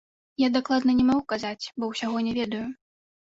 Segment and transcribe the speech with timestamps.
[0.43, 2.65] Я дакладна не магу казаць, бо ўсяго не ведаю.